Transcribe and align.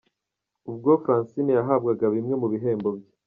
Ubwo 0.69 0.89
Francine 1.03 1.51
yahabwaga 1.57 2.05
bimwe 2.13 2.33
mu 2.41 2.47
bihembo 2.53 2.87
bye. 2.97 3.09